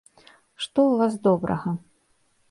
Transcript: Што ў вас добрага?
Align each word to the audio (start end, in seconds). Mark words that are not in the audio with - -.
Што 0.63 0.79
ў 0.85 0.93
вас 1.01 1.13
добрага? 1.27 1.75